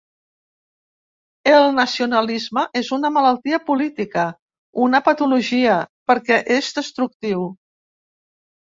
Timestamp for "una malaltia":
2.99-3.61